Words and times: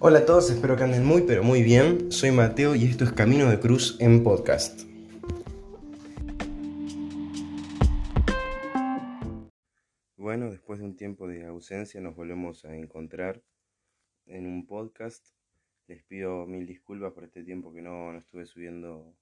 Hola 0.00 0.20
a 0.20 0.26
todos, 0.26 0.48
espero 0.48 0.76
que 0.76 0.84
anden 0.84 1.04
muy 1.04 1.22
pero 1.22 1.42
muy 1.42 1.64
bien. 1.64 2.12
Soy 2.12 2.30
Mateo 2.30 2.76
y 2.76 2.84
esto 2.84 3.02
es 3.02 3.12
Camino 3.12 3.50
de 3.50 3.58
Cruz 3.58 3.96
en 3.98 4.22
podcast. 4.22 4.82
Bueno, 10.16 10.52
después 10.52 10.78
de 10.78 10.84
un 10.84 10.94
tiempo 10.94 11.26
de 11.26 11.46
ausencia 11.46 12.00
nos 12.00 12.14
volvemos 12.14 12.64
a 12.64 12.76
encontrar 12.76 13.42
en 14.26 14.46
un 14.46 14.68
podcast. 14.68 15.26
Les 15.88 16.04
pido 16.04 16.46
mil 16.46 16.64
disculpas 16.64 17.12
por 17.12 17.24
este 17.24 17.42
tiempo 17.42 17.74
que 17.74 17.82
no, 17.82 18.12
no 18.12 18.20
estuve 18.20 18.46
subiendo 18.46 19.16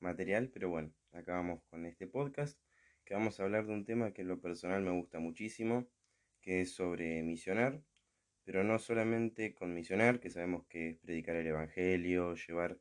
material, 0.00 0.50
pero 0.52 0.68
bueno, 0.68 0.92
acá 1.12 1.32
vamos 1.32 1.62
con 1.70 1.86
este 1.86 2.06
podcast 2.06 2.60
que 3.06 3.14
vamos 3.14 3.40
a 3.40 3.44
hablar 3.44 3.66
de 3.66 3.72
un 3.72 3.86
tema 3.86 4.12
que 4.12 4.20
en 4.20 4.28
lo 4.28 4.38
personal 4.38 4.82
me 4.82 4.90
gusta 4.90 5.18
muchísimo, 5.18 5.86
que 6.42 6.60
es 6.60 6.74
sobre 6.74 7.22
misionar 7.22 7.80
pero 8.44 8.62
no 8.62 8.78
solamente 8.78 9.54
con 9.54 9.74
misionar, 9.74 10.20
que 10.20 10.30
sabemos 10.30 10.66
que 10.66 10.90
es 10.90 10.98
predicar 10.98 11.36
el 11.36 11.46
Evangelio, 11.46 12.34
llevar 12.34 12.78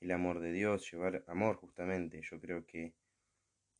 el 0.00 0.10
amor 0.10 0.40
de 0.40 0.52
Dios, 0.52 0.90
llevar 0.90 1.24
amor 1.26 1.56
justamente. 1.56 2.20
Yo 2.22 2.38
creo 2.40 2.66
que 2.66 2.94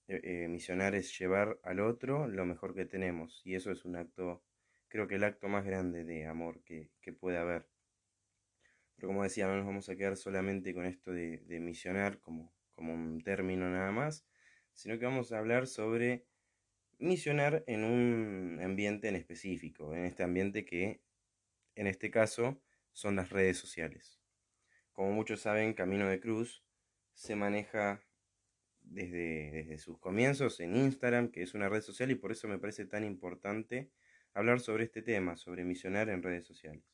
eh, 0.08 0.20
eh, 0.22 0.48
misionar 0.48 0.94
es 0.94 1.18
llevar 1.18 1.58
al 1.62 1.80
otro 1.80 2.26
lo 2.28 2.46
mejor 2.46 2.74
que 2.74 2.86
tenemos 2.86 3.42
y 3.44 3.54
eso 3.54 3.70
es 3.70 3.84
un 3.84 3.96
acto, 3.96 4.42
creo 4.88 5.08
que 5.08 5.16
el 5.16 5.24
acto 5.24 5.48
más 5.48 5.64
grande 5.64 6.04
de 6.04 6.26
amor 6.26 6.62
que, 6.64 6.90
puede 7.20 7.38
haber. 7.38 7.68
Pero 8.96 9.08
como 9.08 9.22
decía, 9.22 9.46
no 9.46 9.56
nos 9.56 9.66
vamos 9.66 9.88
a 9.88 9.96
quedar 9.96 10.16
solamente 10.16 10.74
con 10.74 10.86
esto 10.86 11.12
de, 11.12 11.38
de 11.38 11.60
misionar 11.60 12.18
como, 12.20 12.54
como 12.74 12.94
un 12.94 13.20
término 13.22 13.68
nada 13.68 13.90
más, 13.92 14.26
sino 14.72 14.98
que 14.98 15.04
vamos 15.04 15.32
a 15.32 15.38
hablar 15.38 15.66
sobre 15.66 16.24
misionar 16.98 17.62
en 17.66 17.84
un 17.84 18.60
ambiente 18.62 19.08
en 19.08 19.16
específico, 19.16 19.94
en 19.94 20.06
este 20.06 20.22
ambiente 20.22 20.64
que 20.64 21.02
en 21.76 21.86
este 21.86 22.10
caso 22.10 22.60
son 22.92 23.14
las 23.14 23.30
redes 23.30 23.58
sociales. 23.58 24.20
Como 24.92 25.12
muchos 25.12 25.42
saben, 25.42 25.74
Camino 25.74 26.08
de 26.08 26.20
Cruz 26.20 26.64
se 27.12 27.36
maneja 27.36 28.02
desde, 28.80 29.50
desde, 29.50 29.78
sus 29.78 29.98
comienzos 29.98 30.58
en 30.60 30.76
Instagram, 30.76 31.30
que 31.30 31.42
es 31.42 31.54
una 31.54 31.68
red 31.68 31.82
social, 31.82 32.10
y 32.10 32.14
por 32.14 32.32
eso 32.32 32.48
me 32.48 32.58
parece 32.58 32.86
tan 32.86 33.04
importante 33.04 33.90
hablar 34.32 34.60
sobre 34.60 34.84
este 34.84 35.02
tema, 35.02 35.36
sobre 35.36 35.64
misionar 35.64 36.08
en 36.08 36.22
redes 36.22 36.46
sociales. 36.46 36.84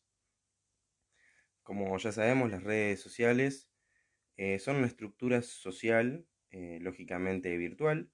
Como 1.62 1.96
ya 1.98 2.10
sabemos, 2.10 2.50
las 2.50 2.64
redes 2.64 3.00
sociales 3.00 3.68
eh, 4.36 4.58
son 4.58 4.76
una 4.76 4.86
estructura 4.86 5.42
social, 5.42 6.26
eh, 6.50 6.78
lógicamente 6.80 7.56
virtual, 7.56 8.10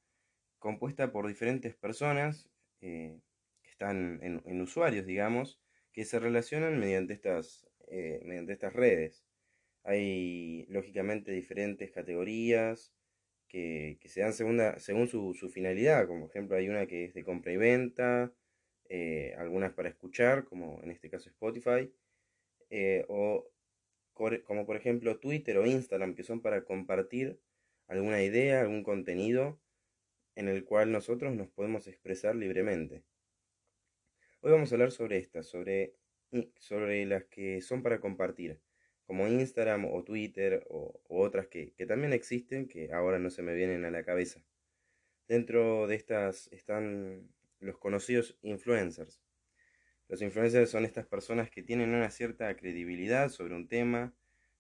compuesta 0.58 1.12
por 1.12 1.26
diferentes 1.26 1.74
personas 1.74 2.50
eh, 2.80 3.20
que 3.62 3.70
están 3.70 4.20
en 4.22 4.60
usuarios, 4.60 5.06
digamos, 5.06 5.60
que 5.98 6.04
se 6.04 6.20
relacionan 6.20 6.78
mediante 6.78 7.12
estas, 7.12 7.66
eh, 7.88 8.20
mediante 8.24 8.52
estas 8.52 8.72
redes. 8.72 9.24
Hay 9.82 10.64
lógicamente 10.68 11.32
diferentes 11.32 11.90
categorías 11.90 12.92
que, 13.48 13.98
se 14.04 14.20
dan 14.20 14.32
según 14.32 15.08
su, 15.08 15.50
finalidad, 15.52 16.06
como 16.06 16.20
por 16.20 16.30
ejemplo 16.30 16.56
hay 16.56 16.68
una 16.68 16.86
que 16.86 17.06
es 17.06 17.14
de 17.14 17.24
compra 17.24 17.50
y 17.52 17.56
venta, 17.56 18.32
eh, 18.88 19.34
algunas 19.38 19.72
para 19.72 19.88
escuchar, 19.88 20.44
como 20.44 20.80
en 20.84 20.92
este 20.92 21.10
caso 21.10 21.30
Spotify, 21.30 21.92
eh, 22.70 23.04
o 23.08 23.50
como 24.12 24.66
por 24.66 24.76
ejemplo 24.76 25.18
Twitter 25.18 25.58
o 25.58 25.66
Instagram, 25.66 26.14
que 26.14 26.22
son 26.22 26.42
para 26.42 26.62
compartir 26.62 27.40
alguna 27.88 28.22
idea, 28.22 28.60
algún 28.60 28.84
contenido 28.84 29.60
en 30.36 30.46
el 30.46 30.64
cual 30.64 30.92
nosotros 30.92 31.34
nos 31.34 31.48
podemos 31.48 31.88
expresar 31.88 32.36
libremente. 32.36 33.02
Hoy 34.40 34.52
vamos 34.52 34.70
a 34.70 34.76
hablar 34.76 34.92
sobre 34.92 35.18
estas, 35.18 35.48
sobre, 35.48 35.96
sobre 36.60 37.04
las 37.06 37.24
que 37.24 37.60
son 37.60 37.82
para 37.82 38.00
compartir, 38.00 38.60
como 39.04 39.26
Instagram 39.26 39.86
o 39.86 40.04
Twitter 40.04 40.64
o, 40.70 41.02
otras 41.08 41.48
que, 41.48 41.74
también 41.88 42.12
existen, 42.12 42.68
que 42.68 42.92
ahora 42.92 43.18
no 43.18 43.30
se 43.30 43.42
me 43.42 43.54
vienen 43.54 43.84
a 43.84 43.90
la 43.90 44.04
cabeza. 44.04 44.40
Dentro 45.26 45.88
de 45.88 45.96
estas 45.96 46.46
están 46.52 47.28
los 47.58 47.78
conocidos 47.78 48.38
influencers. 48.42 49.20
Los 50.06 50.22
influencers 50.22 50.70
son 50.70 50.84
estas 50.84 51.06
personas 51.06 51.50
que 51.50 51.64
tienen 51.64 51.92
una 51.92 52.08
cierta 52.08 52.56
credibilidad 52.56 53.30
sobre 53.30 53.56
un 53.56 53.66
tema, 53.66 54.14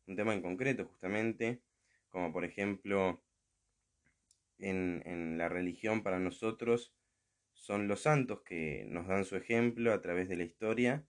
un 0.08 0.16
tema 0.16 0.34
en 0.34 0.42
concreto 0.42 0.86
justamente, 0.86 1.62
como 2.08 2.32
por 2.32 2.44
ejemplo 2.44 3.22
en, 4.58 5.02
en 5.06 5.38
la 5.38 5.48
religión 5.48 6.02
para 6.02 6.18
nosotros 6.18 6.97
son 7.58 7.88
los 7.88 8.02
santos 8.02 8.42
que 8.42 8.86
nos 8.88 9.06
dan 9.06 9.24
su 9.24 9.36
ejemplo 9.36 9.92
a 9.92 10.00
través 10.00 10.28
de 10.28 10.36
la 10.36 10.44
historia. 10.44 11.04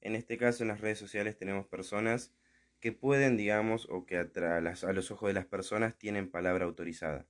En 0.00 0.14
este 0.14 0.38
caso, 0.38 0.62
en 0.62 0.68
las 0.68 0.80
redes 0.80 0.98
sociales 0.98 1.36
tenemos 1.36 1.66
personas 1.66 2.32
que 2.80 2.92
pueden, 2.92 3.36
digamos, 3.36 3.88
o 3.90 4.06
que 4.06 4.16
a, 4.16 4.60
los 4.60 5.10
ojos 5.10 5.28
de 5.28 5.34
las 5.34 5.46
personas 5.46 5.98
tienen 5.98 6.30
palabra 6.30 6.64
autorizada. 6.64 7.26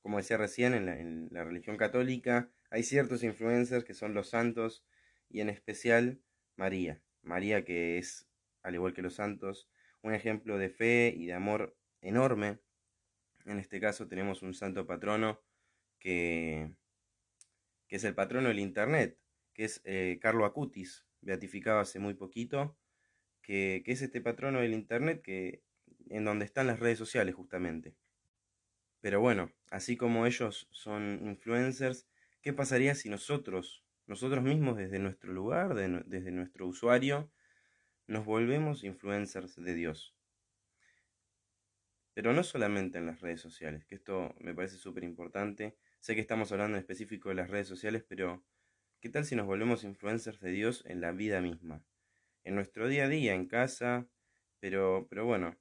Como 0.00 0.16
decía 0.16 0.38
recién, 0.38 0.72
en 0.72 0.86
la, 0.86 0.98
en 0.98 1.28
la 1.30 1.44
religión 1.44 1.76
católica 1.76 2.50
hay 2.70 2.82
ciertos 2.84 3.22
influencers 3.22 3.84
que 3.84 3.94
son 3.94 4.14
los 4.14 4.30
santos 4.30 4.84
y 5.28 5.40
en 5.40 5.50
especial 5.50 6.20
María. 6.56 7.02
María 7.22 7.64
que 7.64 7.98
es, 7.98 8.26
al 8.62 8.74
igual 8.74 8.94
que 8.94 9.02
los 9.02 9.14
santos, 9.14 9.68
un 10.02 10.14
ejemplo 10.14 10.56
de 10.56 10.70
fe 10.70 11.14
y 11.14 11.26
de 11.26 11.34
amor 11.34 11.76
enorme. 12.00 12.60
En 13.44 13.58
este 13.58 13.78
caso 13.78 14.08
tenemos 14.08 14.42
un 14.42 14.54
santo 14.54 14.86
patrono 14.86 15.42
que 15.98 16.74
que 17.90 17.96
es 17.96 18.04
el 18.04 18.14
patrono 18.14 18.48
del 18.48 18.60
Internet, 18.60 19.18
que 19.52 19.64
es 19.64 19.82
eh, 19.84 20.20
Carlo 20.22 20.44
Acutis, 20.44 21.04
beatificado 21.22 21.80
hace 21.80 21.98
muy 21.98 22.14
poquito, 22.14 22.78
que, 23.42 23.82
es 23.84 24.00
este 24.00 24.20
patrono 24.20 24.60
del 24.60 24.74
Internet 24.74 25.22
que, 25.22 25.64
en 26.08 26.24
donde 26.24 26.44
están 26.44 26.68
las 26.68 26.78
redes 26.78 26.98
sociales 26.98 27.34
justamente. 27.34 27.96
Pero 29.00 29.20
bueno, 29.20 29.50
así 29.72 29.96
como 29.96 30.24
ellos 30.24 30.68
son 30.70 31.20
influencers, 31.26 32.06
¿qué 32.42 32.52
pasaría 32.52 32.94
si 32.94 33.08
nosotros, 33.10 33.84
nosotros 34.06 34.44
mismos 34.44 34.76
desde 34.76 35.00
nuestro 35.00 35.32
lugar, 35.32 35.74
desde 35.74 36.30
nuestro 36.30 36.68
usuario, 36.68 37.28
nos 38.06 38.24
volvemos 38.24 38.84
influencers 38.84 39.56
de 39.56 39.74
Dios? 39.74 40.14
Pero 42.14 42.32
no 42.34 42.44
solamente 42.44 42.98
en 42.98 43.06
las 43.06 43.20
redes 43.20 43.40
sociales, 43.40 43.84
que 43.84 43.96
esto 43.96 44.36
me 44.38 44.54
parece 44.54 44.76
súper 44.76 45.02
importante, 45.02 45.76
Sé 46.00 46.14
que 46.14 46.22
estamos 46.22 46.50
hablando 46.50 46.78
en 46.78 46.80
específico 46.80 47.28
de 47.28 47.34
las 47.34 47.50
redes 47.50 47.68
sociales, 47.68 48.02
pero 48.08 48.42
¿qué 49.00 49.10
tal 49.10 49.26
si 49.26 49.36
nos 49.36 49.46
volvemos 49.46 49.84
influencers 49.84 50.40
de 50.40 50.50
Dios 50.50 50.82
en 50.86 51.02
la 51.02 51.12
vida 51.12 51.42
misma? 51.42 51.84
En 52.42 52.54
nuestro 52.54 52.88
día 52.88 53.04
a 53.04 53.08
día, 53.08 53.34
en 53.34 53.46
casa, 53.46 54.08
pero, 54.60 55.06
pero 55.10 55.26
bueno, 55.26 55.58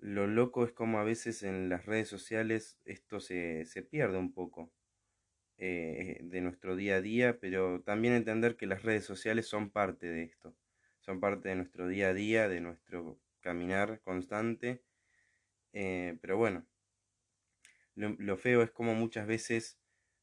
lo 0.00 0.26
loco 0.26 0.64
es 0.64 0.72
como 0.72 0.98
a 0.98 1.04
veces 1.04 1.44
en 1.44 1.68
las 1.68 1.86
redes 1.86 2.08
sociales 2.08 2.80
esto 2.84 3.20
se, 3.20 3.64
pierde 3.88 4.18
un 4.18 4.32
poco 4.34 4.72
eh, 5.56 6.18
de 6.24 6.40
nuestro 6.40 6.74
día 6.74 6.96
a 6.96 7.00
día, 7.00 7.38
pero 7.38 7.80
también 7.82 8.14
entender 8.14 8.56
que 8.56 8.66
las 8.66 8.82
redes 8.82 9.04
sociales 9.04 9.46
son 9.46 9.70
parte 9.70 10.08
de 10.08 10.24
esto, 10.24 10.56
son 10.98 11.20
parte 11.20 11.48
de 11.48 11.54
nuestro 11.54 11.86
día 11.86 12.08
a 12.08 12.14
día, 12.14 12.48
de 12.48 12.60
nuestro 12.60 13.20
caminar 13.40 14.00
constante, 14.00 14.82
eh, 15.72 16.18
pero 16.20 16.36
bueno, 16.36 16.66
lo, 17.94 18.36
feo 18.36 18.62
es 18.62 18.70
como 18.70 18.94
muchas 18.94 19.26
veces 19.26 19.78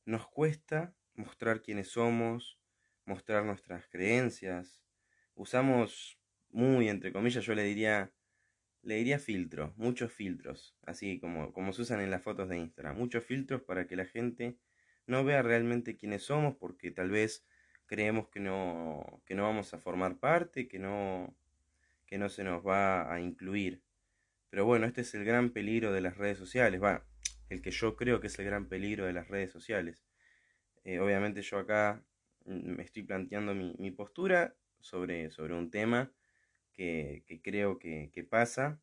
nos 0.05 0.27
cuesta 0.27 0.95
mostrar 1.13 1.61
quiénes 1.61 1.89
somos, 1.89 2.59
mostrar 3.05 3.45
nuestras 3.45 3.87
creencias. 3.87 4.81
Usamos 5.35 6.19
muy, 6.49 6.89
entre 6.89 7.13
comillas, 7.13 7.45
yo 7.45 7.55
le 7.55 7.63
diría, 7.63 8.11
le 8.81 8.95
diría 8.95 9.19
filtro, 9.19 9.73
muchos 9.77 10.11
filtros, 10.11 10.75
así 10.85 11.19
como, 11.19 11.53
como 11.53 11.73
se 11.73 11.83
usan 11.83 12.01
en 12.01 12.11
las 12.11 12.21
fotos 12.21 12.49
de 12.49 12.57
Instagram, 12.57 12.97
muchos 12.97 13.23
filtros 13.23 13.61
para 13.61 13.87
que 13.87 13.95
la 13.95 14.05
gente 14.05 14.57
no 15.07 15.23
vea 15.23 15.41
realmente 15.41 15.97
quiénes 15.97 16.23
somos, 16.23 16.55
porque 16.57 16.91
tal 16.91 17.09
vez 17.09 17.45
creemos 17.85 18.29
que 18.29 18.39
no, 18.39 19.21
que 19.25 19.35
no 19.35 19.43
vamos 19.43 19.73
a 19.73 19.77
formar 19.77 20.17
parte, 20.17 20.67
que 20.67 20.79
no, 20.79 21.35
que 22.05 22.17
no 22.17 22.29
se 22.29 22.43
nos 22.43 22.65
va 22.65 23.11
a 23.13 23.19
incluir. 23.19 23.81
Pero 24.49 24.65
bueno, 24.65 24.85
este 24.85 25.01
es 25.01 25.13
el 25.13 25.25
gran 25.25 25.51
peligro 25.51 25.91
de 25.93 26.01
las 26.01 26.17
redes 26.17 26.37
sociales. 26.37 26.81
El 27.51 27.61
que 27.61 27.71
yo 27.71 27.97
creo 27.97 28.21
que 28.21 28.27
es 28.27 28.39
el 28.39 28.45
gran 28.45 28.67
peligro 28.67 29.05
de 29.05 29.13
las 29.13 29.27
redes 29.27 29.51
sociales. 29.51 30.05
Eh, 30.85 30.99
obviamente 30.99 31.41
yo 31.41 31.59
acá 31.59 32.01
mm, 32.45 32.75
me 32.77 32.83
estoy 32.83 33.03
planteando 33.03 33.53
mi, 33.53 33.91
postura 33.91 34.55
sobre, 34.79 35.29
sobre, 35.31 35.53
un 35.53 35.69
tema 35.69 36.13
que, 36.73 37.23
creo 37.43 37.77
que, 37.77 38.27
pasa, 38.29 38.81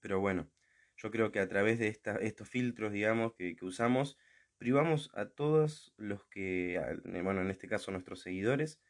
pero 0.00 0.18
bueno, 0.18 0.50
yo 0.96 1.10
creo 1.10 1.30
que 1.30 1.40
a 1.40 1.48
través 1.48 1.78
de 1.78 1.88
estos 1.88 2.48
filtros, 2.48 2.90
digamos, 2.90 3.34
que, 3.34 3.54
usamos, 3.60 4.16
privamos 4.56 5.10
a 5.14 5.26
todos 5.26 5.92
los 5.98 6.24
que, 6.24 6.80
bueno, 7.22 7.42
en 7.42 7.50
este 7.50 7.68
caso 7.68 7.90
nuestros 7.90 8.20
seguidores, 8.20 8.80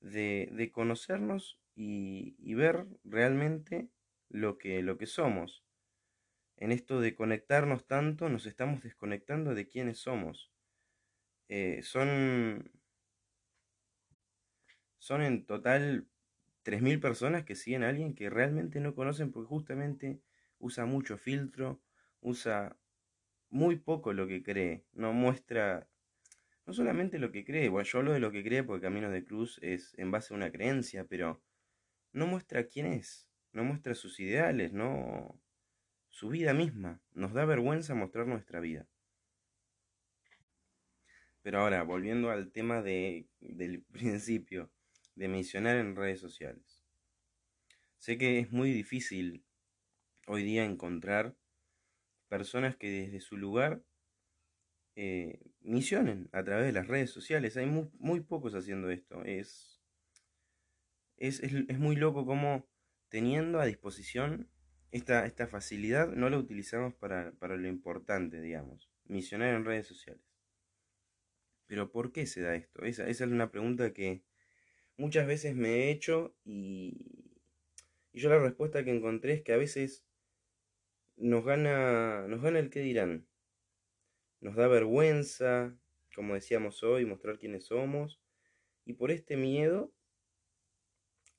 de, 0.00 0.70
conocernos 0.72 1.60
y, 1.76 2.36
y, 2.38 2.54
ver 2.54 2.86
realmente 3.04 3.90
lo 4.30 4.56
que, 4.56 4.82
lo 4.82 4.96
que 4.96 5.06
somos 5.06 5.64
en 6.56 6.72
esto 6.72 7.00
de 7.00 7.14
conectarnos 7.14 7.86
tanto, 7.86 8.28
nos 8.28 8.46
estamos 8.46 8.82
desconectando 8.82 9.54
de 9.54 9.68
quiénes 9.68 9.98
somos. 9.98 10.50
Eh, 11.48 11.80
son, 11.82 12.70
son 14.98 15.22
en 15.22 15.44
total 15.46 16.08
3.000 16.62 17.00
personas 17.00 17.44
que 17.44 17.54
siguen 17.54 17.82
a 17.84 17.90
alguien 17.90 18.14
que 18.14 18.30
realmente 18.30 18.80
no 18.80 18.94
conocen 18.94 19.30
porque 19.30 19.48
justamente 19.48 20.20
usa 20.58 20.86
mucho 20.86 21.18
filtro, 21.18 21.82
usa 22.20 22.78
muy 23.50 23.76
poco 23.76 24.12
lo 24.12 24.26
que 24.26 24.42
cree, 24.42 24.84
no 24.92 25.12
muestra, 25.12 25.88
no 26.66 26.72
solamente 26.72 27.18
lo 27.18 27.30
que 27.30 27.44
cree, 27.44 27.68
bueno, 27.68 27.86
yo 27.86 27.98
hablo 27.98 28.12
de 28.12 28.20
lo 28.20 28.32
que 28.32 28.42
cree 28.42 28.64
porque 28.64 28.86
Camino 28.86 29.10
de 29.10 29.24
Cruz 29.24 29.58
es 29.62 29.94
en 29.98 30.10
base 30.10 30.32
a 30.32 30.36
una 30.36 30.50
creencia, 30.50 31.04
pero 31.04 31.42
no 32.12 32.26
muestra 32.26 32.66
quién 32.66 32.86
es, 32.86 33.28
no 33.52 33.64
muestra 33.64 33.94
sus 33.94 34.18
ideales, 34.20 34.72
no 34.72 35.38
su 36.14 36.28
vida 36.28 36.54
misma. 36.54 37.02
Nos 37.12 37.32
da 37.32 37.44
vergüenza 37.44 37.96
mostrar 37.96 38.28
nuestra 38.28 38.60
vida. 38.60 38.86
Pero 41.42 41.58
ahora, 41.58 41.82
volviendo 41.82 42.30
al 42.30 42.52
tema 42.52 42.82
de, 42.82 43.26
del 43.40 43.82
principio, 43.92 44.70
de 45.16 45.26
mencionar 45.26 45.76
en 45.76 45.96
redes 45.96 46.20
sociales. 46.20 46.84
Sé 47.98 48.16
que 48.16 48.38
es 48.38 48.52
muy 48.52 48.72
difícil 48.72 49.44
hoy 50.28 50.44
día 50.44 50.64
encontrar 50.64 51.36
personas 52.28 52.76
que 52.76 52.90
desde 52.90 53.20
su 53.20 53.36
lugar 53.36 53.82
eh, 54.94 55.40
misionen 55.62 56.28
a 56.30 56.44
través 56.44 56.66
de 56.66 56.72
las 56.72 56.86
redes 56.86 57.10
sociales. 57.10 57.56
Hay 57.56 57.66
muy, 57.66 58.20
pocos 58.20 58.54
haciendo 58.54 58.88
esto. 58.90 59.24
Es, 59.24 59.82
es, 61.16 61.40
es, 61.42 61.78
muy 61.80 61.96
loco 61.96 62.24
como 62.24 62.68
teniendo 63.08 63.60
a 63.60 63.66
disposición 63.66 64.48
esta, 64.94 65.26
esta 65.26 65.48
facilidad 65.48 66.12
no 66.12 66.30
la 66.30 66.38
utilizamos 66.38 66.94
para, 66.94 67.32
para 67.40 67.56
lo 67.56 67.66
importante, 67.66 68.40
digamos, 68.40 68.88
misionar 69.06 69.52
en 69.52 69.64
redes 69.64 69.88
sociales. 69.88 70.22
Pero 71.66 71.90
¿por 71.90 72.12
qué 72.12 72.26
se 72.26 72.42
da 72.42 72.54
esto? 72.54 72.84
Esa, 72.84 73.08
es 73.08 73.20
una 73.20 73.50
pregunta 73.50 73.92
que 73.92 74.22
muchas 74.96 75.26
veces 75.26 75.56
me 75.56 75.68
he 75.70 75.90
hecho 75.90 76.36
y, 76.44 77.32
y 78.12 78.20
yo 78.20 78.28
la 78.28 78.38
respuesta 78.38 78.84
que 78.84 78.94
encontré 78.94 79.32
es 79.32 79.42
que 79.42 79.52
a 79.52 79.56
veces 79.56 80.04
nos 81.16 81.44
gana, 81.44 82.28
nos 82.28 82.40
gana 82.40 82.60
el 82.60 82.70
qué 82.70 82.78
dirán. 82.78 83.26
Nos 84.40 84.54
da 84.54 84.68
vergüenza, 84.68 85.76
como 86.14 86.34
decíamos 86.34 86.84
hoy, 86.84 87.04
mostrar 87.04 87.40
quiénes 87.40 87.64
somos. 87.64 88.20
Y 88.84 88.92
por 88.92 89.10
este 89.10 89.36
miedo, 89.36 89.92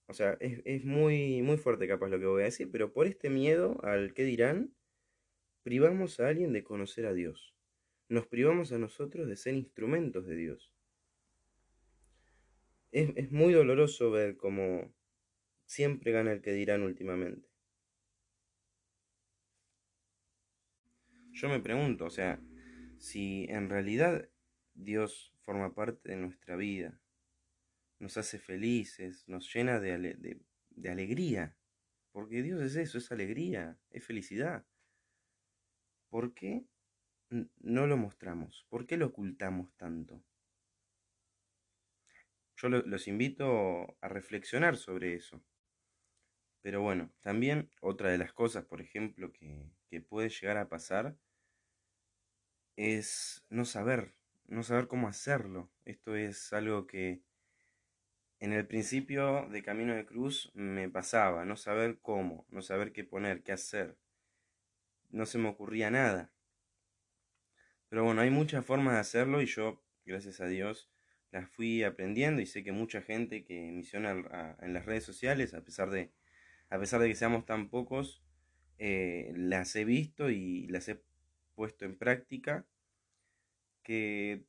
o 0.08 0.14
sea, 0.14 0.38
es, 0.40 0.62
es, 0.66 0.86
muy, 0.86 1.42
muy 1.42 1.58
fuerte 1.58 1.88
capaz 1.88 2.10
lo 2.10 2.20
que 2.20 2.26
voy 2.26 2.42
a 2.44 2.46
decir, 2.46 2.70
pero 2.72 2.94
por 2.94 3.08
este 3.08 3.30
miedo 3.30 3.80
al 3.84 4.14
qué 4.14 4.24
dirán, 4.24 4.74
privamos 5.64 6.20
a 6.20 6.28
alguien 6.28 6.54
de 6.54 6.64
conocer 6.64 7.06
a 7.06 7.14
Dios. 7.14 7.56
Nos 8.08 8.28
privamos 8.28 8.72
a 8.72 8.78
nosotros 8.78 9.28
de 9.28 9.36
ser 9.36 9.56
instrumentos 9.56 10.28
de 10.28 10.36
Dios. 10.36 10.74
Es, 12.92 13.12
es 13.16 13.32
muy 13.32 13.54
doloroso 13.54 14.12
ver 14.12 14.38
cómo 14.38 14.94
siempre 15.66 16.12
gana 16.12 16.32
el 16.32 16.42
que 16.42 16.54
dirán 16.54 16.84
últimamente. 16.84 17.56
yo 21.36 21.50
me 21.50 21.60
pregunto, 21.60 22.06
o 22.06 22.10
sea, 22.10 22.40
si 22.98 23.46
en 23.50 23.70
realidad 23.70 24.30
Dios 24.74 25.34
forma 25.42 25.76
parte 25.76 26.10
de 26.10 26.16
nuestra 26.16 26.56
vida, 26.56 26.98
nos 28.00 28.18
hace 28.18 28.40
felices, 28.40 29.28
nos 29.28 29.54
llena 29.54 29.80
de, 29.80 30.40
alegría, 30.90 31.56
porque 32.12 32.44
Dios 32.44 32.62
es 32.62 32.76
eso, 32.76 32.98
es 32.98 33.12
alegría, 33.12 33.78
es 33.90 34.04
felicidad. 34.04 34.66
¿Por 36.10 36.34
qué 36.34 36.66
no 37.30 37.88
lo 37.88 37.98
mostramos? 37.98 38.66
¿Por 38.70 38.86
qué 38.86 38.98
lo 38.98 39.08
ocultamos 39.08 39.76
tanto? 39.76 40.24
Yo 42.58 42.70
los 42.70 43.08
invito 43.08 43.98
a 44.00 44.08
reflexionar 44.08 44.78
sobre 44.78 45.16
eso. 45.16 45.44
Pero 46.62 46.82
bueno, 46.82 47.12
también 47.22 47.70
otra 47.82 48.10
de 48.10 48.18
las 48.18 48.34
cosas, 48.34 48.66
por 48.66 48.82
ejemplo, 48.82 49.32
que, 49.34 49.70
que 49.90 50.02
puede 50.02 50.30
llegar 50.30 50.58
a 50.58 50.70
pasar 50.70 51.18
es 52.76 53.46
no 53.50 53.66
saber, 53.66 54.16
no 54.48 54.64
saber 54.64 54.88
cómo 54.88 55.08
hacerlo. 55.08 55.70
Esto 55.86 56.16
es 56.16 56.54
algo 56.54 56.88
que 56.88 57.22
en 58.46 58.54
el 58.54 58.68
principio 58.68 59.48
de 59.50 59.64
Camino 59.64 59.96
de 59.96 60.06
Cruz 60.06 60.52
me 60.54 60.88
pasaba, 60.88 61.46
no 61.46 61.58
saber 61.58 61.98
cómo, 62.00 62.46
no 62.50 62.62
saber 62.62 62.92
qué 62.92 63.04
poner, 63.04 63.42
qué 63.42 63.52
hacer. 63.52 63.98
No 65.10 65.26
se 65.26 65.40
me 65.40 65.50
ocurría 65.50 65.90
nada. 65.90 66.32
Pero 67.90 68.04
bueno, 68.04 68.22
hay 68.22 68.30
muchas 68.30 68.64
formas 68.64 68.94
de 68.94 69.00
hacerlo 69.00 69.42
y 69.42 69.48
yo, 69.48 69.84
gracias 70.06 70.42
a 70.42 70.46
Dios, 70.46 70.92
las 71.32 71.50
fui 71.50 71.82
aprendiendo 71.82 72.40
y 72.40 72.46
sé 72.46 72.64
que 72.64 72.72
mucha 72.72 73.02
gente 73.02 73.46
que 73.46 73.72
misiona 73.72 74.56
en 74.62 74.74
las 74.74 74.86
redes 74.86 75.04
sociales, 75.04 75.56
a 75.56 75.64
pesar 75.64 75.90
de, 75.90 76.12
a 76.70 76.78
pesar 76.78 77.02
de 77.02 77.08
que 77.08 77.16
seamos 77.16 77.48
tan 77.48 77.70
pocos, 77.70 78.24
eh, 78.78 79.34
las 79.36 79.76
he 79.76 79.86
visto 79.86 80.30
y 80.30 80.68
las 80.68 80.88
he 80.88 81.02
puesto 81.56 81.84
en 81.84 81.98
práctica 81.98 82.68
que, 83.82 84.46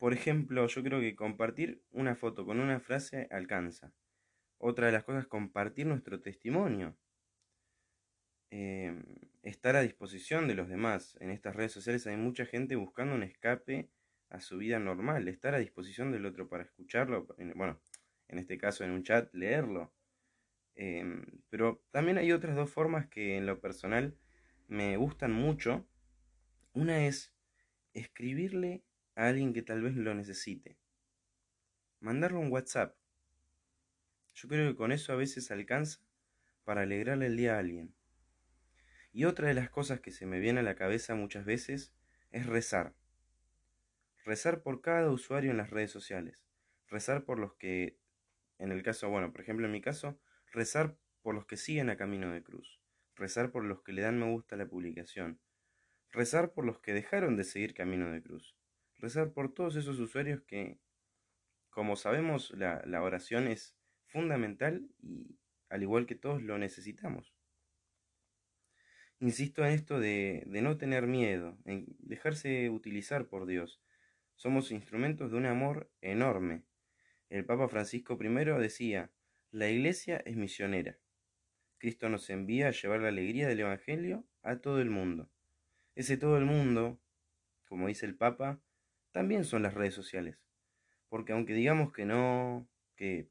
por 0.00 0.14
ejemplo, 0.14 0.66
yo 0.66 0.82
creo 0.82 0.98
que 0.98 1.14
compartir 1.14 1.82
una 1.90 2.16
foto 2.16 2.46
con 2.46 2.58
una 2.58 2.80
frase 2.80 3.28
alcanza. 3.30 3.92
Otra 4.56 4.86
de 4.86 4.92
las 4.92 5.04
cosas 5.04 5.24
es 5.24 5.28
compartir 5.28 5.86
nuestro 5.86 6.22
testimonio. 6.22 6.96
Em, 8.48 9.04
estar 9.42 9.76
a 9.76 9.82
disposición 9.82 10.48
de 10.48 10.54
los 10.54 10.70
demás. 10.70 11.18
En 11.20 11.30
estas 11.30 11.54
redes 11.54 11.72
sociales 11.72 12.06
hay 12.06 12.16
mucha 12.16 12.46
gente 12.46 12.76
buscando 12.76 13.14
un 13.14 13.22
escape 13.22 13.90
a 14.30 14.40
su 14.40 14.56
vida 14.56 14.78
normal, 14.78 15.28
estar 15.28 15.54
a 15.54 15.58
disposición 15.58 16.12
del 16.12 16.24
otro 16.24 16.48
para 16.48 16.62
escucharlo, 16.62 17.26
bueno, 17.54 17.78
en 18.28 18.38
este 18.38 18.56
caso 18.56 18.84
en 18.84 18.92
un 18.92 19.02
chat, 19.02 19.28
leerlo. 19.34 19.92
Em, 20.76 21.26
pero 21.50 21.84
también 21.90 22.16
hay 22.16 22.32
otras 22.32 22.56
dos 22.56 22.70
formas 22.70 23.06
que 23.06 23.36
en 23.36 23.44
lo 23.44 23.60
personal 23.60 24.16
me 24.66 24.96
gustan 24.96 25.32
mucho 25.32 25.86
una 26.72 27.04
es 27.06 27.34
escribirle 27.92 28.82
a 29.20 29.28
alguien 29.28 29.52
que 29.52 29.60
tal 29.60 29.82
vez 29.82 29.94
lo 29.96 30.14
necesite. 30.14 30.78
Mandarle 32.00 32.38
un 32.38 32.50
WhatsApp. 32.50 32.96
Yo 34.32 34.48
creo 34.48 34.70
que 34.70 34.76
con 34.76 34.92
eso 34.92 35.12
a 35.12 35.16
veces 35.16 35.50
alcanza 35.50 36.00
para 36.64 36.82
alegrarle 36.82 37.26
el 37.26 37.36
día 37.36 37.56
a 37.56 37.58
alguien. 37.58 37.94
Y 39.12 39.26
otra 39.26 39.48
de 39.48 39.54
las 39.54 39.68
cosas 39.68 40.00
que 40.00 40.10
se 40.10 40.24
me 40.24 40.40
viene 40.40 40.60
a 40.60 40.62
la 40.62 40.74
cabeza 40.74 41.14
muchas 41.14 41.44
veces 41.44 41.92
es 42.30 42.46
rezar. 42.46 42.94
Rezar 44.24 44.62
por 44.62 44.80
cada 44.80 45.10
usuario 45.10 45.50
en 45.50 45.58
las 45.58 45.68
redes 45.68 45.90
sociales. 45.90 46.46
Rezar 46.88 47.26
por 47.26 47.38
los 47.38 47.52
que, 47.56 47.98
en 48.56 48.72
el 48.72 48.82
caso, 48.82 49.10
bueno, 49.10 49.32
por 49.32 49.42
ejemplo 49.42 49.66
en 49.66 49.72
mi 49.72 49.82
caso, 49.82 50.18
rezar 50.50 50.96
por 51.20 51.34
los 51.34 51.44
que 51.44 51.58
siguen 51.58 51.90
a 51.90 51.98
Camino 51.98 52.32
de 52.32 52.42
Cruz. 52.42 52.80
Rezar 53.16 53.50
por 53.50 53.64
los 53.64 53.82
que 53.82 53.92
le 53.92 54.00
dan 54.00 54.18
me 54.18 54.30
gusta 54.32 54.54
a 54.54 54.58
la 54.58 54.66
publicación 54.66 55.38
Rezar 56.10 56.54
por 56.54 56.64
los 56.64 56.78
que 56.78 56.94
dejaron 56.94 57.36
de 57.36 57.44
seguir 57.44 57.74
Camino 57.74 58.10
de 58.10 58.22
Cruz. 58.22 58.56
Rezar 59.00 59.32
por 59.32 59.54
todos 59.54 59.76
esos 59.76 59.98
usuarios 59.98 60.42
que, 60.42 60.78
como 61.70 61.96
sabemos, 61.96 62.50
la, 62.50 63.02
oración 63.02 63.48
es 63.48 63.74
fundamental 64.06 64.86
y 65.00 65.38
al 65.70 65.82
igual 65.82 66.04
que 66.04 66.16
todos 66.16 66.42
lo 66.42 66.58
necesitamos. 66.58 67.34
Insisto 69.18 69.64
en 69.64 69.72
esto 69.72 69.98
de, 69.98 70.44
de, 70.46 70.60
no 70.60 70.76
tener 70.76 71.06
miedo, 71.06 71.56
en 71.64 71.86
dejarse 71.98 72.68
utilizar 72.68 73.26
por 73.26 73.46
Dios. 73.46 73.80
Somos 74.36 74.70
instrumentos 74.70 75.30
de 75.30 75.38
un 75.38 75.46
amor 75.46 75.90
enorme. 76.02 76.64
El 77.30 77.46
Papa 77.46 77.68
Francisco 77.68 78.18
I 78.20 78.28
decía, 78.60 79.10
la 79.50 79.70
Iglesia 79.70 80.18
es 80.26 80.36
misionera. 80.36 80.98
Cristo 81.78 82.10
nos 82.10 82.28
envía 82.28 82.68
a 82.68 82.72
llevar 82.72 83.00
la 83.00 83.08
alegría 83.08 83.48
del 83.48 83.60
Evangelio 83.60 84.26
a 84.42 84.56
todo 84.56 84.82
el 84.82 84.90
mundo. 84.90 85.30
Ese 85.94 86.18
todo 86.18 86.36
el 86.36 86.44
mundo, 86.44 87.00
como 87.64 87.88
dice 87.88 88.04
el 88.04 88.16
Papa, 88.16 88.60
también 89.12 89.44
son 89.44 89.62
las 89.62 89.74
redes 89.74 89.94
sociales. 89.94 90.38
Porque 91.08 91.32
aunque 91.32 91.54
digamos 91.54 91.92
que 91.92 92.04
no, 92.04 92.68
que 92.96 93.28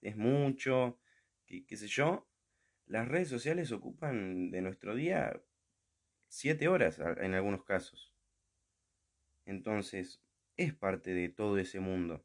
es 0.00 0.16
mucho, 0.16 0.98
que 1.46 1.66
qué 1.66 1.76
sé 1.76 1.86
yo, 1.88 2.26
las 2.86 3.08
redes 3.08 3.28
sociales 3.28 3.72
ocupan 3.72 4.50
de 4.50 4.62
nuestro 4.62 4.94
día 4.94 5.42
siete 6.28 6.68
horas 6.68 6.98
en 6.98 7.34
algunos 7.34 7.64
casos. 7.64 8.12
Entonces, 9.44 10.20
es 10.56 10.74
parte 10.74 11.12
de 11.12 11.28
todo 11.28 11.58
ese 11.58 11.80
mundo 11.80 12.24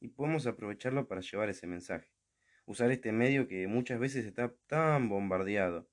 y 0.00 0.08
podemos 0.08 0.46
aprovecharlo 0.46 1.06
para 1.06 1.20
llevar 1.20 1.48
ese 1.48 1.66
mensaje. 1.66 2.08
Usar 2.66 2.90
este 2.90 3.12
medio 3.12 3.48
que 3.48 3.66
muchas 3.66 3.98
veces 3.98 4.24
está 4.24 4.54
tan 4.66 5.08
bombardeado 5.08 5.88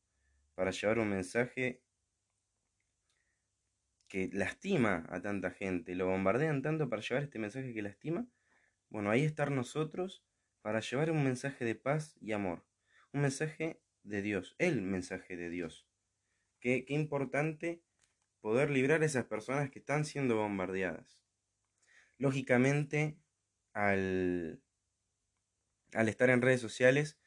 para 0.56 0.72
llevar 0.72 1.00
un 1.00 1.10
mensaje 1.10 1.82
que 4.10 4.30
lastima 4.34 5.06
a 5.10 5.22
tanta 5.22 5.51
gente, 5.51 5.96
lo 5.96 6.08
bombardean 6.08 6.62
tanto 6.62 6.89
para 6.89 7.01
llevar 7.01 7.24
este 7.24 7.39
mensaje 7.39 7.74
que 7.74 7.82
lastima, 7.82 8.28
bueno, 8.89 9.12
ahí 9.12 9.24
estar 9.24 9.51
nosotros 9.51 10.25
para 10.62 10.82
llevar 10.82 11.12
un 11.12 11.24
mensaje 11.24 11.63
de 11.63 11.75
paz 11.75 12.18
y 12.20 12.34
amor, 12.34 12.66
un 13.13 13.22
mensaje 13.22 13.82
de 14.04 14.22
Dios, 14.22 14.56
el 14.58 14.82
mensaje 14.82 15.38
de 15.38 15.50
Dios. 15.50 15.88
Qué, 16.60 16.84
qué 16.86 16.94
importante 16.94 17.82
poder 18.42 18.70
librar 18.72 19.01
a 19.01 19.06
esas 19.06 19.25
personas 19.25 19.70
que 19.70 19.80
están 19.80 20.04
siendo 20.06 20.36
bombardeadas. 20.36 21.24
Lógicamente, 22.18 23.18
al, 23.74 24.62
al 25.94 26.10
estar 26.10 26.30
en 26.30 26.42
redes 26.42 26.62
sociales 26.62 27.20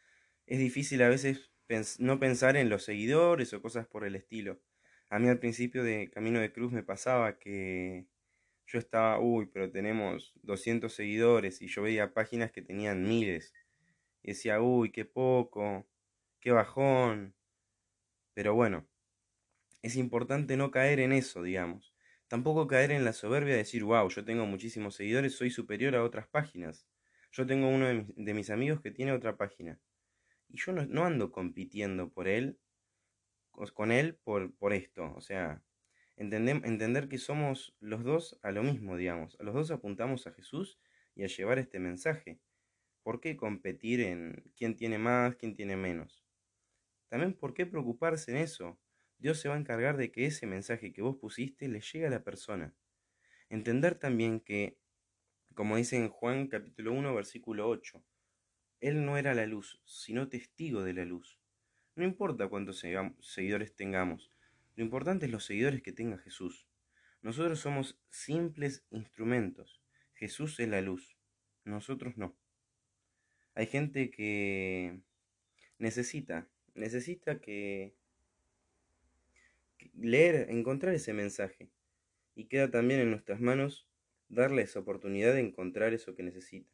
es 0.46 0.58
difícil 0.58 1.02
a 1.02 1.08
veces 1.08 1.50
no 1.98 2.18
pensar 2.18 2.56
en 2.56 2.68
los 2.68 2.84
seguidores 2.84 3.52
o 3.54 3.62
cosas 3.62 3.86
por 3.86 4.04
el 4.04 4.14
estilo. 4.14 4.60
A 5.12 5.18
mí 5.18 5.28
al 5.28 5.38
principio 5.38 5.84
de 5.84 6.08
Camino 6.08 6.40
de 6.40 6.54
Cruz 6.54 6.72
me 6.72 6.82
pasaba 6.82 7.38
que 7.38 8.06
yo 8.66 8.78
estaba, 8.78 9.20
uy, 9.20 9.44
pero 9.44 9.70
tenemos 9.70 10.32
200 10.42 10.90
seguidores 10.90 11.60
y 11.60 11.66
yo 11.66 11.82
veía 11.82 12.14
páginas 12.14 12.50
que 12.50 12.62
tenían 12.62 13.06
miles. 13.06 13.52
Y 14.22 14.28
decía, 14.28 14.62
uy, 14.62 14.90
qué 14.90 15.04
poco, 15.04 15.86
qué 16.40 16.50
bajón. 16.52 17.34
Pero 18.32 18.54
bueno, 18.54 18.88
es 19.82 19.96
importante 19.96 20.56
no 20.56 20.70
caer 20.70 20.98
en 20.98 21.12
eso, 21.12 21.42
digamos. 21.42 21.94
Tampoco 22.26 22.66
caer 22.66 22.90
en 22.90 23.04
la 23.04 23.12
soberbia 23.12 23.52
de 23.52 23.58
decir, 23.58 23.84
wow, 23.84 24.08
yo 24.08 24.24
tengo 24.24 24.46
muchísimos 24.46 24.94
seguidores, 24.94 25.34
soy 25.34 25.50
superior 25.50 25.94
a 25.94 26.04
otras 26.04 26.26
páginas. 26.26 26.86
Yo 27.32 27.46
tengo 27.46 27.68
uno 27.68 27.86
de 28.16 28.32
mis, 28.32 28.48
amigos 28.48 28.80
que 28.80 28.90
tiene 28.90 29.12
otra 29.12 29.36
página. 29.36 29.78
Y 30.48 30.56
yo 30.58 30.72
no, 30.72 31.04
ando 31.04 31.30
compitiendo 31.32 32.08
por 32.08 32.28
él, 32.28 32.58
con 33.52 33.92
él 33.92 34.16
por, 34.16 34.54
por 34.54 34.72
esto. 34.72 35.12
O 35.14 35.20
sea, 35.20 35.62
entender 36.16 37.08
que 37.08 37.18
somos 37.18 37.74
los 37.80 38.04
dos 38.04 38.38
a 38.42 38.50
lo 38.50 38.62
mismo, 38.62 38.96
digamos. 38.96 39.36
A 39.40 39.44
los 39.44 39.54
dos 39.54 39.70
apuntamos 39.70 40.26
a 40.26 40.32
Jesús 40.32 40.78
y 41.14 41.24
a 41.24 41.28
llevar 41.28 41.58
este 41.58 41.78
mensaje. 41.78 42.40
¿Por 43.02 43.20
qué 43.20 43.36
competir 43.36 44.00
en 44.00 44.44
quién 44.56 44.76
tiene 44.76 44.98
más, 44.98 45.36
quién 45.36 45.54
tiene 45.54 45.76
menos? 45.76 46.24
También, 47.08 47.34
¿por 47.34 47.52
qué 47.52 47.66
preocuparse 47.66 48.30
en 48.30 48.38
eso? 48.38 48.78
Dios 49.18 49.38
se 49.38 49.48
va 49.48 49.54
a 49.54 49.58
encargar 49.58 49.96
de 49.96 50.10
que 50.10 50.26
ese 50.26 50.46
mensaje 50.46 50.92
que 50.92 51.02
vos 51.02 51.16
pusiste 51.16 51.68
le 51.68 51.80
llegue 51.80 52.06
a 52.06 52.10
la 52.10 52.24
persona. 52.24 52.74
Entender 53.50 53.96
también 53.96 54.40
que, 54.40 54.78
como 55.54 55.76
dice 55.76 55.96
en 55.96 56.08
Juan 56.08 56.48
capítulo 56.48 56.92
1, 56.92 57.14
versículo 57.14 57.68
8, 57.68 58.02
Él 58.80 59.04
no 59.04 59.18
era 59.18 59.34
la 59.34 59.46
luz, 59.46 59.80
sino 59.84 60.28
testigo 60.28 60.82
de 60.82 60.94
la 60.94 61.04
luz. 61.04 61.41
No 61.94 62.04
importa 62.04 62.48
cuántos 62.48 62.82
seguidores 63.20 63.74
tengamos, 63.74 64.30
lo 64.76 64.84
importante 64.84 65.26
es 65.26 65.32
los 65.32 65.44
seguidores 65.44 65.82
que 65.82 65.92
tenga 65.92 66.18
Jesús. 66.18 66.66
Nosotros 67.20 67.60
somos 67.60 68.00
simples 68.08 68.84
instrumentos. 68.90 69.82
Jesús 70.14 70.58
es 70.60 70.68
la 70.68 70.80
luz, 70.80 71.16
nosotros 71.64 72.16
no. 72.16 72.34
Hay 73.54 73.66
gente 73.66 74.10
que 74.10 75.00
necesita, 75.78 76.48
necesita 76.74 77.40
que 77.40 77.94
leer, 79.94 80.48
encontrar 80.50 80.94
ese 80.94 81.12
mensaje. 81.12 81.68
Y 82.34 82.46
queda 82.46 82.70
también 82.70 83.00
en 83.00 83.10
nuestras 83.10 83.40
manos 83.40 83.86
darle 84.28 84.62
esa 84.62 84.78
oportunidad 84.78 85.34
de 85.34 85.40
encontrar 85.40 85.92
eso 85.92 86.14
que 86.14 86.22
necesita. 86.22 86.70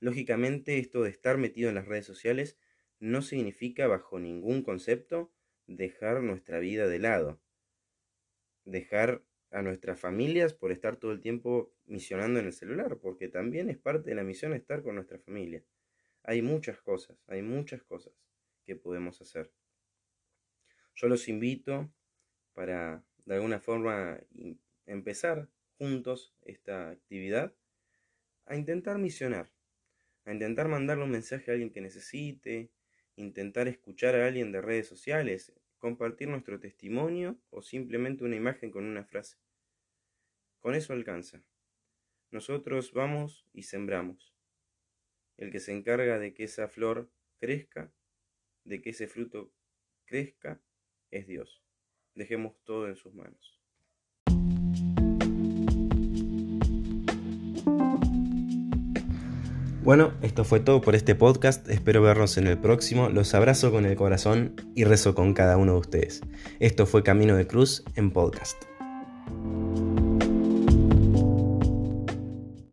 Lógicamente, 0.00 0.78
esto 0.78 1.02
de 1.02 1.10
estar 1.10 1.36
metido 1.36 1.68
en 1.68 1.74
las 1.74 1.86
redes 1.86 2.06
sociales 2.06 2.56
no 3.02 3.20
significa 3.20 3.88
bajo 3.88 4.20
ningún 4.20 4.62
concepto 4.62 5.32
dejar 5.66 6.22
nuestra 6.22 6.60
vida 6.60 6.86
de 6.86 7.00
lado. 7.00 7.40
Dejar 8.64 9.24
a 9.50 9.60
nuestras 9.60 9.98
familias 9.98 10.54
por 10.54 10.70
estar 10.70 10.96
todo 10.96 11.10
el 11.10 11.20
tiempo 11.20 11.74
misionando 11.84 12.38
en 12.38 12.46
el 12.46 12.52
celular, 12.52 12.98
porque 12.98 13.26
también 13.26 13.70
es 13.70 13.76
parte 13.76 14.10
de 14.10 14.14
la 14.14 14.22
misión 14.22 14.52
estar 14.52 14.84
con 14.84 14.94
nuestra 14.94 15.18
familia. 15.18 15.64
Hay 16.22 16.42
muchas 16.42 16.80
cosas, 16.80 17.18
hay 17.26 17.42
muchas 17.42 17.82
cosas 17.82 18.12
que 18.64 18.76
podemos 18.76 19.20
hacer. 19.20 19.50
Yo 20.94 21.08
los 21.08 21.28
invito 21.28 21.92
para 22.52 23.04
de 23.24 23.34
alguna 23.34 23.58
forma 23.58 24.20
empezar 24.86 25.48
juntos 25.76 26.36
esta 26.42 26.90
actividad, 26.90 27.52
a 28.46 28.54
intentar 28.54 28.98
misionar, 28.98 29.50
a 30.24 30.32
intentar 30.32 30.68
mandarle 30.68 31.02
un 31.02 31.10
mensaje 31.10 31.50
a 31.50 31.54
alguien 31.54 31.72
que 31.72 31.80
necesite, 31.80 32.70
intentar 33.16 33.68
escuchar 33.68 34.14
a 34.14 34.26
alguien 34.26 34.52
de 34.52 34.60
redes 34.60 34.86
sociales, 34.86 35.52
compartir 35.78 36.28
nuestro 36.28 36.60
testimonio 36.60 37.38
o 37.50 37.62
simplemente 37.62 38.24
una 38.24 38.36
imagen 38.36 38.70
con 38.70 38.84
una 38.84 39.04
frase. 39.04 39.38
Con 40.60 40.74
eso 40.74 40.92
alcanza. 40.92 41.42
Nosotros 42.30 42.92
vamos 42.92 43.46
y 43.52 43.64
sembramos. 43.64 44.34
El 45.36 45.50
que 45.50 45.60
se 45.60 45.72
encarga 45.72 46.18
de 46.18 46.34
que 46.34 46.44
esa 46.44 46.68
flor 46.68 47.10
crezca, 47.38 47.92
de 48.64 48.80
que 48.80 48.90
ese 48.90 49.08
fruto 49.08 49.52
crezca, 50.04 50.62
es 51.10 51.26
Dios. 51.26 51.62
Dejemos 52.14 52.62
todo 52.64 52.88
en 52.88 52.96
sus 52.96 53.14
manos. 53.14 53.61
Bueno, 59.82 60.12
esto 60.22 60.44
fue 60.44 60.60
todo 60.60 60.80
por 60.80 60.94
este 60.94 61.16
podcast. 61.16 61.68
Espero 61.68 62.02
vernos 62.02 62.38
en 62.38 62.46
el 62.46 62.56
próximo. 62.56 63.08
Los 63.08 63.34
abrazo 63.34 63.72
con 63.72 63.84
el 63.84 63.96
corazón 63.96 64.54
y 64.76 64.84
rezo 64.84 65.16
con 65.16 65.34
cada 65.34 65.56
uno 65.56 65.72
de 65.72 65.78
ustedes. 65.80 66.20
Esto 66.60 66.86
fue 66.86 67.02
Camino 67.02 67.34
de 67.34 67.48
Cruz 67.48 67.82
en 67.96 68.12
podcast. 68.12 68.62